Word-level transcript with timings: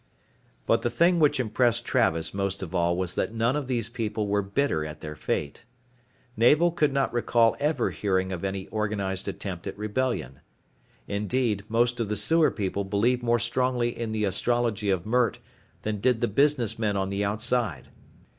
But 0.65 0.81
the 0.81 0.89
thing 0.89 1.19
which 1.19 1.39
impressed 1.39 1.85
Travis 1.85 2.33
most 2.33 2.63
of 2.63 2.73
all 2.73 2.97
was 2.97 3.13
that 3.13 3.35
none 3.35 3.55
of 3.55 3.67
these 3.67 3.87
people 3.87 4.27
were 4.27 4.41
bitter 4.41 4.83
at 4.83 5.01
their 5.01 5.15
fate. 5.15 5.63
Navel 6.35 6.71
could 6.71 6.91
not 6.91 7.13
recall 7.13 7.55
ever 7.59 7.91
hearing 7.91 8.31
of 8.31 8.43
any 8.43 8.65
organized 8.69 9.27
attempt 9.27 9.67
at 9.67 9.77
rebellion. 9.77 10.39
Indeed, 11.07 11.65
most 11.69 11.99
of 11.99 12.09
the 12.09 12.17
sewer 12.17 12.49
people 12.49 12.83
believed 12.83 13.21
more 13.21 13.37
strongly 13.37 13.95
in 13.95 14.11
the 14.11 14.23
astrology 14.25 14.89
of 14.89 15.05
Mert 15.05 15.37
than 15.83 16.01
did 16.01 16.19
the 16.19 16.27
business 16.27 16.79
men 16.79 16.97
on 16.97 17.11
the 17.11 17.23
outside. 17.23 17.89